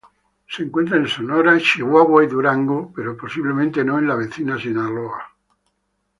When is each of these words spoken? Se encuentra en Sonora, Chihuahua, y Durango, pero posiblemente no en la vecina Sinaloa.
Se 0.49 0.63
encuentra 0.63 0.97
en 0.97 1.05
Sonora, 1.07 1.59
Chihuahua, 1.59 2.23
y 2.23 2.27
Durango, 2.27 2.91
pero 2.95 3.15
posiblemente 3.15 3.83
no 3.83 3.99
en 3.99 4.07
la 4.07 4.15
vecina 4.15 4.57
Sinaloa. 4.59 5.21